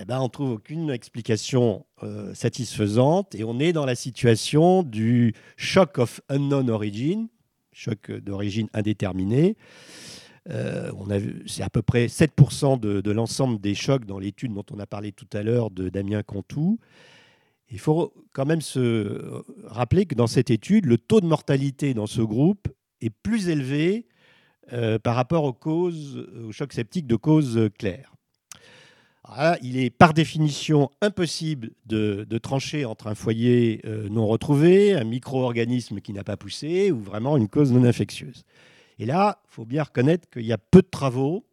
eh 0.00 0.04
ben, 0.04 0.20
on 0.20 0.24
ne 0.24 0.28
trouve 0.28 0.50
aucune 0.52 0.90
explication 0.90 1.84
euh, 2.04 2.32
satisfaisante 2.32 3.34
et 3.34 3.42
on 3.42 3.58
est 3.58 3.72
dans 3.72 3.84
la 3.84 3.96
situation 3.96 4.84
du 4.84 5.34
shock 5.56 5.98
of 5.98 6.20
unknown 6.28 6.70
origin, 6.70 7.26
choc 7.72 8.12
d'origine 8.12 8.68
indéterminée. 8.74 9.56
Euh, 10.50 10.92
c'est 11.46 11.64
à 11.64 11.68
peu 11.68 11.82
près 11.82 12.06
7% 12.06 12.78
de, 12.78 13.10
l'ensemble 13.10 13.60
des 13.60 13.74
chocs 13.74 14.04
dans 14.04 14.20
l'étude 14.20 14.54
dont 14.54 14.64
on 14.70 14.78
a 14.78 14.86
parlé 14.86 15.10
tout 15.10 15.26
à 15.32 15.42
l'heure 15.42 15.70
de 15.70 15.88
Damien 15.88 16.22
Contou. 16.22 16.78
Il 17.70 17.80
faut 17.80 18.14
quand 18.32 18.46
même 18.46 18.62
se 18.62 19.42
rappeler 19.64 20.06
que 20.06 20.14
dans 20.14 20.28
cette 20.28 20.50
étude, 20.50 20.86
le 20.86 20.96
taux 20.96 21.20
de 21.20 21.26
mortalité 21.26 21.92
dans 21.92 22.06
ce 22.06 22.22
groupe 22.22 22.68
est 23.00 23.10
plus 23.10 23.48
élevé 23.48 24.06
euh, 24.72 25.00
par 25.00 25.16
rapport 25.16 25.42
aux 25.42 25.52
causes, 25.52 26.24
aux 26.46 26.52
chocs 26.52 26.72
septiques 26.72 27.08
de 27.08 27.16
cause 27.16 27.68
claire. 29.34 29.56
il 29.62 29.76
est 29.78 29.90
par 29.90 30.14
définition 30.14 30.90
impossible 31.00 31.70
de, 31.86 32.26
trancher 32.38 32.84
entre 32.84 33.06
un 33.08 33.14
foyer 33.14 33.80
euh, 33.84 34.08
non 34.08 34.26
retrouvé, 34.26 34.94
un 34.94 35.04
micro-organisme 35.04 36.00
qui 36.00 36.12
n'a 36.12 36.24
pas 36.24 36.36
poussé 36.36 36.92
ou 36.92 37.00
vraiment 37.00 37.36
une 37.36 37.48
cause 37.48 37.72
non 37.72 37.84
infectieuse. 37.84 38.44
Et 38.98 39.06
là, 39.06 39.40
il 39.44 39.54
faut 39.54 39.64
bien 39.64 39.82
reconnaître 39.82 40.28
qu'il 40.30 40.46
y 40.46 40.52
a 40.52 40.58
peu 40.58 40.82
de 40.82 40.88
travaux, 40.90 41.44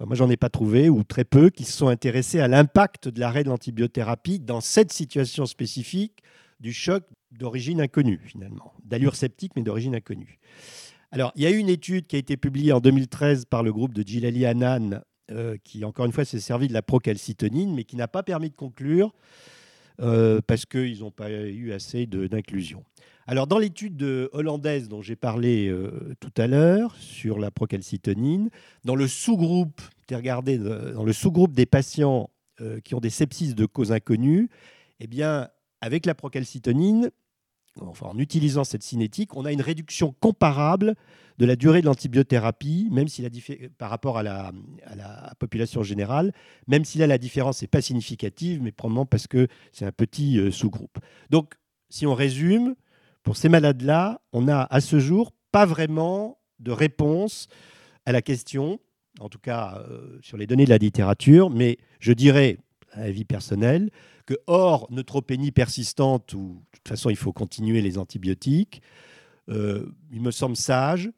moi 0.00 0.14
j'en 0.14 0.30
ai 0.30 0.36
pas 0.36 0.48
trouvé, 0.48 0.88
ou 0.88 1.02
très 1.04 1.24
peu, 1.24 1.50
qui 1.50 1.64
se 1.64 1.72
sont 1.72 1.88
intéressés 1.88 2.40
à 2.40 2.48
l'impact 2.48 3.08
de 3.08 3.20
l'arrêt 3.20 3.44
de 3.44 3.48
l'antibiothérapie 3.48 4.38
dans 4.38 4.60
cette 4.60 4.92
situation 4.92 5.46
spécifique 5.46 6.22
du 6.60 6.72
choc 6.72 7.04
d'origine 7.32 7.80
inconnue, 7.80 8.20
finalement, 8.24 8.72
d'allure 8.84 9.16
septique, 9.16 9.52
mais 9.56 9.62
d'origine 9.62 9.94
inconnue. 9.94 10.38
Alors, 11.10 11.32
il 11.36 11.42
y 11.42 11.46
a 11.46 11.50
eu 11.50 11.56
une 11.56 11.68
étude 11.68 12.06
qui 12.06 12.16
a 12.16 12.18
été 12.18 12.36
publiée 12.36 12.72
en 12.72 12.80
2013 12.80 13.46
par 13.46 13.62
le 13.62 13.72
groupe 13.72 13.94
de 13.94 14.02
Gilali 14.02 14.44
Hanan, 14.44 15.02
qui, 15.64 15.84
encore 15.84 16.06
une 16.06 16.12
fois, 16.12 16.24
s'est 16.24 16.40
servi 16.40 16.68
de 16.68 16.72
la 16.72 16.82
procalcitonine, 16.82 17.74
mais 17.74 17.84
qui 17.84 17.96
n'a 17.96 18.08
pas 18.08 18.22
permis 18.22 18.50
de 18.50 18.56
conclure 18.56 19.12
euh, 20.00 20.40
parce 20.46 20.64
qu'ils 20.64 21.00
n'ont 21.00 21.10
pas 21.10 21.28
eu 21.28 21.72
assez 21.72 22.06
d'inclusion. 22.06 22.84
Alors, 23.26 23.48
dans 23.48 23.58
l'étude 23.58 24.00
hollandaise 24.32 24.88
dont 24.88 25.02
j'ai 25.02 25.16
parlé 25.16 25.66
euh, 25.66 26.14
tout 26.20 26.30
à 26.36 26.46
l'heure 26.46 26.94
sur 26.94 27.40
la 27.40 27.50
procalcitonine, 27.50 28.48
dans 28.84 28.94
le 28.94 29.08
sous-groupe, 29.08 29.82
regardé 30.12 30.56
dans 30.58 31.02
le 31.02 31.12
sous-groupe 31.12 31.52
des 31.52 31.66
patients 31.66 32.30
euh, 32.60 32.78
qui 32.78 32.94
ont 32.94 33.00
des 33.00 33.10
sepsis 33.10 33.54
de 33.54 33.66
cause 33.66 33.90
inconnue, 33.90 34.48
eh 35.00 35.08
bien, 35.08 35.48
avec 35.80 36.06
la 36.06 36.14
procalcitonine, 36.14 37.10
enfin, 37.86 38.06
en 38.06 38.18
utilisant 38.18 38.64
cette 38.64 38.82
cinétique, 38.82 39.36
on 39.36 39.44
a 39.44 39.52
une 39.52 39.62
réduction 39.62 40.14
comparable 40.20 40.94
de 41.38 41.46
la 41.46 41.56
durée 41.56 41.80
de 41.80 41.86
l'antibiothérapie, 41.86 42.88
même 42.90 43.08
si 43.08 43.22
la 43.22 43.28
par 43.78 43.90
rapport 43.90 44.18
à 44.18 44.22
la, 44.22 44.52
population 45.38 45.82
générale, 45.82 46.32
même 46.66 46.84
si 46.84 46.98
là 46.98 47.06
la 47.06 47.18
différence 47.18 47.62
n'est 47.62 47.68
pas 47.68 47.80
significative, 47.80 48.60
mais 48.62 48.72
probablement 48.72 49.06
parce 49.06 49.26
que 49.26 49.46
c'est 49.72 49.84
un 49.84 49.92
petit 49.92 50.38
euh, 50.38 50.50
sous-groupe. 50.50 50.98
Donc, 51.30 51.54
si 51.90 52.06
on 52.06 52.14
résume, 52.14 52.74
pour 53.22 53.36
ces 53.36 53.48
malades-là, 53.48 54.20
on 54.32 54.42
n'a 54.42 54.66
à 54.70 54.80
ce 54.80 54.98
jour 54.98 55.32
pas 55.52 55.64
vraiment 55.64 56.38
de 56.58 56.72
réponse 56.72 57.48
à 58.04 58.12
la 58.12 58.22
question, 58.22 58.80
en 59.20 59.28
tout 59.28 59.38
cas 59.38 59.84
euh, 59.88 60.18
sur 60.22 60.36
les 60.36 60.46
données 60.46 60.64
de 60.64 60.70
la 60.70 60.78
littérature, 60.78 61.50
mais 61.50 61.78
je 62.00 62.12
dirais, 62.12 62.58
à 62.92 63.00
la 63.00 63.10
vie 63.10 63.24
personnelle, 63.24 63.90
que 64.26 64.34
hors 64.46 64.86
neutropénie 64.90 65.52
persistante, 65.52 66.34
où 66.34 66.62
de 66.72 66.78
toute 66.78 66.88
façon 66.88 67.10
il 67.10 67.16
faut 67.16 67.32
continuer 67.32 67.82
les 67.82 67.98
antibiotiques, 67.98 68.82
euh, 69.48 69.86
il 70.12 70.20
me 70.20 70.30
semble 70.30 70.56
sage, 70.56 71.10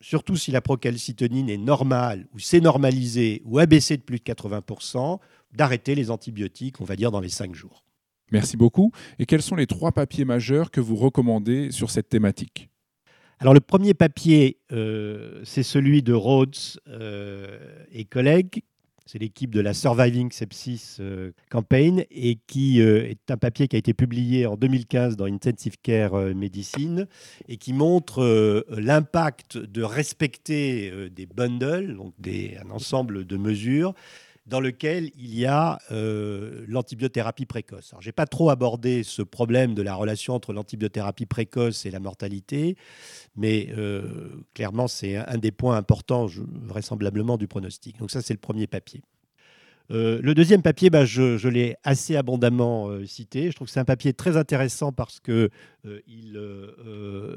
surtout 0.00 0.36
si 0.36 0.50
la 0.50 0.60
procalcitonine 0.60 1.48
est 1.48 1.58
normale, 1.58 2.26
ou 2.34 2.38
c'est 2.38 2.60
normalisé, 2.60 3.42
ou 3.44 3.58
abaissé 3.58 3.96
de 3.96 4.02
plus 4.02 4.18
de 4.18 4.24
80%, 4.24 5.18
d'arrêter 5.52 5.94
les 5.94 6.10
antibiotiques, 6.10 6.80
on 6.80 6.84
va 6.84 6.96
dire, 6.96 7.10
dans 7.10 7.20
les 7.20 7.28
5 7.28 7.54
jours. 7.54 7.84
Merci 8.32 8.56
beaucoup. 8.56 8.90
Et 9.18 9.26
quels 9.26 9.42
sont 9.42 9.54
les 9.54 9.66
trois 9.66 9.92
papiers 9.92 10.24
majeurs 10.24 10.70
que 10.70 10.80
vous 10.80 10.96
recommandez 10.96 11.70
sur 11.70 11.90
cette 11.90 12.08
thématique? 12.08 12.68
Alors 13.38 13.54
le 13.54 13.60
premier 13.60 13.94
papier, 13.94 14.58
euh, 14.72 15.40
c'est 15.44 15.62
celui 15.62 16.02
de 16.02 16.12
Rhodes 16.12 16.56
euh, 16.88 17.84
et 17.92 18.04
collègues 18.04 18.62
c'est 19.06 19.18
l'équipe 19.18 19.50
de 19.50 19.60
la 19.60 19.74
Surviving 19.74 20.32
Sepsis 20.32 20.96
euh, 21.00 21.32
Campaign 21.50 22.04
et 22.10 22.38
qui 22.46 22.80
euh, 22.80 23.06
est 23.06 23.30
un 23.30 23.36
papier 23.36 23.68
qui 23.68 23.76
a 23.76 23.78
été 23.78 23.92
publié 23.92 24.46
en 24.46 24.56
2015 24.56 25.16
dans 25.16 25.26
Intensive 25.26 25.76
Care 25.82 26.14
euh, 26.14 26.34
Medicine 26.34 27.06
et 27.48 27.58
qui 27.58 27.72
montre 27.72 28.64
l'impact 28.70 29.58
de 29.58 29.82
respecter 29.82 31.10
des 31.10 31.26
bundles, 31.26 31.96
donc 31.96 32.14
un 32.26 32.70
ensemble 32.70 33.26
de 33.26 33.36
mesures 33.36 33.94
dans 34.46 34.60
lequel 34.60 35.10
il 35.16 35.34
y 35.38 35.46
a 35.46 35.78
l'antibiothérapie 36.68 37.46
précoce. 37.46 37.94
Je 38.00 38.08
n'ai 38.08 38.12
pas 38.12 38.26
trop 38.26 38.50
abordé 38.50 39.02
ce 39.02 39.22
problème 39.22 39.74
de 39.74 39.82
la 39.82 39.94
relation 39.94 40.34
entre 40.34 40.52
l'antibiothérapie 40.52 41.26
précoce 41.26 41.86
et 41.86 41.90
la 41.90 42.00
mortalité, 42.00 42.76
mais 43.36 43.68
euh, 43.76 44.44
clairement, 44.54 44.88
c'est 44.88 45.16
un, 45.16 45.38
des 45.38 45.52
points 45.52 45.76
importants, 45.76 46.26
vraisemblablement, 46.26 47.36
du 47.36 47.48
pronostic. 47.48 47.98
Donc 47.98 48.10
ça, 48.10 48.22
c'est 48.22 48.34
le 48.34 48.40
premier 48.40 48.66
papier. 48.66 49.02
Euh, 49.90 50.18
le 50.22 50.34
deuxième 50.34 50.62
papier, 50.62 50.88
bah, 50.88 51.04
je, 51.04 51.48
l'ai 51.48 51.76
assez 51.84 52.16
abondamment 52.16 52.88
euh, 52.88 53.04
cité. 53.04 53.50
Je 53.50 53.56
trouve 53.56 53.66
que 53.66 53.72
c'est 53.72 53.80
un 53.80 53.84
papier 53.84 54.14
très 54.14 54.36
intéressant 54.36 54.92
parce 54.92 55.20
qu'il 55.20 55.50
il 56.06 56.40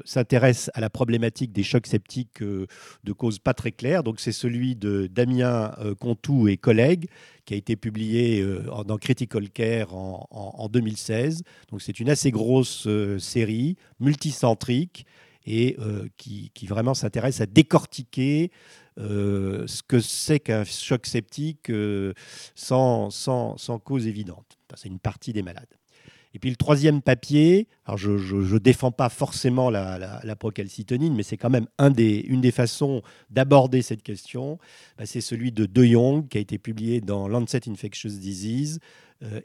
s'intéresse 0.04 0.70
à 0.74 0.80
la 0.80 0.88
problématique 0.88 1.52
des 1.52 1.62
chocs 1.62 1.86
septiques 1.86 2.42
de 2.42 3.12
causes 3.12 3.38
pas 3.38 3.54
très 3.54 3.72
claires. 3.72 4.02
Donc 4.02 4.20
c'est 4.20 4.32
celui 4.32 4.76
de 4.76 5.06
Damien 5.06 5.74
Contou 6.00 6.48
et 6.48 6.56
collègues 6.56 7.08
qui 7.44 7.54
a 7.54 7.56
été 7.56 7.76
publié 7.76 8.44
dans 8.86 8.96
Critical 8.96 9.50
Care 9.50 9.94
en, 9.94 10.26
en 10.30 10.68
2016. 10.68 11.42
Donc 11.70 11.82
c'est 11.82 12.00
une 12.00 12.08
assez 12.08 12.30
grosse 12.30 12.88
série 13.18 13.76
multicentrique 14.00 15.04
et 15.48 15.76
euh, 15.78 16.06
qui, 16.18 16.50
vraiment 16.66 16.92
s'intéresse 16.92 17.40
à 17.40 17.46
décortiquer 17.46 18.50
euh, 18.98 19.66
ce 19.66 19.82
que 19.82 20.00
c'est 20.00 20.40
qu'un 20.40 20.64
choc 20.64 21.06
septique 21.06 21.70
euh, 21.70 22.14
sans, 22.54 23.10
sans, 23.10 23.56
sans, 23.56 23.78
cause 23.78 24.06
évidente. 24.06 24.58
c'est 24.74 24.88
une 24.88 24.98
partie 24.98 25.32
des 25.32 25.42
malades. 25.42 25.66
Et 26.34 26.38
puis 26.38 26.50
le 26.50 26.56
troisième 26.56 27.00
papier, 27.00 27.68
alors 27.86 27.96
je 27.96 28.10
ne 28.10 28.58
défends 28.58 28.92
pas 28.92 29.08
forcément 29.08 29.70
la, 29.70 30.20
la, 30.22 30.36
procalcitonine, 30.36 31.14
mais 31.14 31.22
c'est 31.22 31.38
quand 31.38 31.48
même 31.48 31.66
un 31.78 31.90
des, 31.90 32.18
une 32.18 32.40
des 32.42 32.50
façons 32.50 33.02
d'aborder 33.30 33.80
cette 33.82 34.02
question. 34.02 34.58
Bah, 34.98 35.06
c'est 35.06 35.22
celui 35.22 35.52
de 35.52 35.64
De 35.64 35.84
Jong, 35.84 36.28
qui 36.28 36.36
a 36.36 36.40
été 36.40 36.58
publié 36.58 37.00
dans 37.00 37.28
Lancet 37.28 37.68
Infectious 37.68 38.10
Disease, 38.10 38.78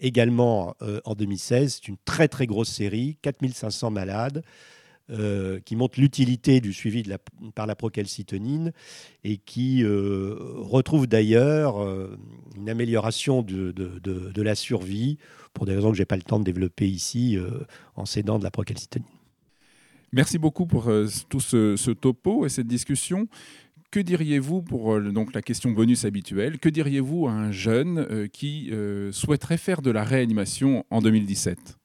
également 0.02 0.76
en 1.06 1.16
2016. 1.16 1.76
C'est 1.76 1.88
une 1.88 1.98
très 2.04 2.28
très 2.28 2.48
grosse 2.48 2.70
série, 2.70 3.18
4500 3.22 3.90
malades. 3.90 4.44
Euh, 5.10 5.60
qui 5.60 5.76
montre 5.76 6.00
l'utilité 6.00 6.62
du 6.62 6.72
suivi 6.72 7.04
par 7.56 7.68
la 7.68 7.76
procalcitonine 7.76 8.72
et 9.26 9.36
qui 9.36 9.84
euh, 9.84 10.34
retrouve 10.60 11.08
d'ailleurs 11.08 11.84
euh, 11.84 12.18
une 12.56 12.70
amélioration 12.70 13.42
de, 13.42 14.42
la 14.42 14.56
survie 14.56 15.18
pour 15.54 15.66
des 15.66 15.76
raisons 15.76 15.92
que 15.92 15.98
je 15.98 16.04
n'ai 16.04 16.06
pas 16.06 16.16
le 16.16 16.22
temps 16.22 16.40
de 16.40 16.46
développer 16.46 16.88
ici 16.88 17.38
en 17.98 18.06
s'aidant 18.06 18.40
de 18.40 18.46
la 18.46 18.52
procalcitonine. 18.52 19.06
Merci 20.14 20.38
beaucoup 20.38 20.68
pour 20.68 20.90
tout 21.28 21.42
ce, 21.42 21.76
ce, 21.76 21.92
topo 21.92 22.46
et 22.46 22.50
cette 22.50 22.68
discussion. 22.68 23.28
Que 23.92 24.00
diriez-vous 24.00 24.62
pour 24.62 25.02
donc 25.02 25.34
la 25.34 25.42
question 25.42 25.72
bonus 25.72 26.06
habituelle 26.06 26.60
Que 26.60 26.70
diriez-vous 26.70 27.28
à 27.28 27.34
un 27.34 27.52
jeune 27.52 28.30
qui 28.30 28.72
souhaiterait 29.12 29.58
faire 29.58 29.82
de 29.82 29.92
la 29.92 30.06
réanimation 30.06 30.86
en 30.90 31.02
2017 31.02 31.78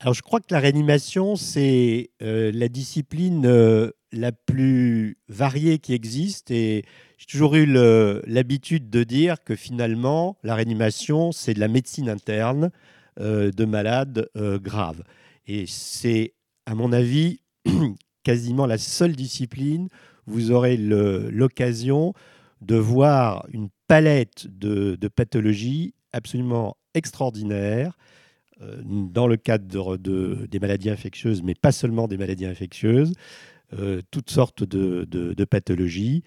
alors, 0.00 0.14
je 0.14 0.22
crois 0.22 0.38
que 0.38 0.54
la 0.54 0.60
réanimation, 0.60 1.34
c'est 1.34 2.10
euh, 2.22 2.52
la 2.54 2.68
discipline 2.68 3.44
euh, 3.46 3.90
la 4.12 4.30
plus 4.30 5.18
variée 5.28 5.80
qui 5.80 5.92
existe. 5.92 6.52
Et 6.52 6.84
j'ai 7.18 7.26
toujours 7.26 7.56
eu 7.56 7.66
l'habitude 7.66 8.90
de 8.90 9.02
dire 9.02 9.42
que 9.42 9.56
finalement, 9.56 10.38
la 10.44 10.54
réanimation, 10.54 11.32
c'est 11.32 11.52
de 11.52 11.58
la 11.58 11.66
médecine 11.66 12.08
interne 12.08 12.70
euh, 13.18 13.50
de 13.50 13.64
malades 13.64 14.30
graves. 14.36 15.02
Et 15.48 15.64
c'est, 15.66 16.34
à 16.64 16.76
mon 16.76 16.92
avis, 16.92 17.40
quasiment 18.22 18.66
la 18.66 18.78
seule 18.78 19.16
discipline 19.16 19.88
où 20.28 20.32
vous 20.32 20.50
aurez 20.52 20.76
l'occasion 20.76 22.14
de 22.60 22.76
voir 22.76 23.46
une 23.52 23.68
palette 23.88 24.46
de, 24.48 24.94
de 24.94 25.08
pathologies 25.08 25.94
absolument 26.12 26.76
extraordinaire 26.94 27.96
dans 28.60 29.26
le 29.26 29.36
cadre 29.36 29.96
de, 29.96 30.46
des 30.50 30.58
maladies 30.58 30.90
infectieuses, 30.90 31.42
mais 31.42 31.54
pas 31.54 31.72
seulement 31.72 32.08
des 32.08 32.16
maladies 32.16 32.46
infectieuses, 32.46 33.12
euh, 33.78 34.02
toutes 34.10 34.30
sortes 34.30 34.64
de, 34.64 35.44
pathologies, 35.44 36.22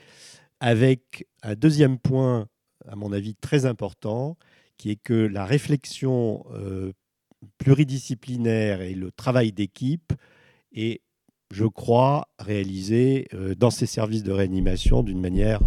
avec 0.59 1.27
un 1.43 1.55
deuxième 1.55 1.97
point, 1.97 2.47
à 2.87 2.95
mon 2.95 3.11
avis, 3.11 3.35
très 3.35 3.65
important, 3.65 4.37
qui 4.77 4.91
est 4.91 4.95
que 4.95 5.13
la 5.13 5.45
réflexion 5.45 6.45
euh, 6.53 6.93
pluridisciplinaire 7.57 8.81
et 8.81 8.93
le 8.93 9.11
travail 9.11 9.51
d'équipe 9.51 10.13
est, 10.73 11.01
je 11.51 11.65
crois, 11.65 12.27
réalisé 12.39 13.27
dans 13.57 13.71
ces 13.71 13.87
services 13.87 14.23
de 14.23 14.31
réanimation 14.31 15.03
d'une 15.03 15.19
manière 15.19 15.59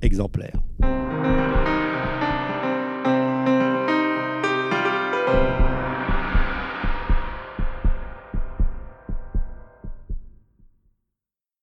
exemplaire. 0.00 0.62